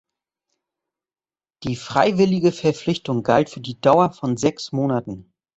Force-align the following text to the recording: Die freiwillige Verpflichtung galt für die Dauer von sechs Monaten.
Die 1.61 1.75
freiwillige 1.75 2.51
Verpflichtung 2.51 3.21
galt 3.21 3.51
für 3.51 3.61
die 3.61 3.79
Dauer 3.79 4.11
von 4.13 4.35
sechs 4.35 4.71
Monaten. 4.71 5.31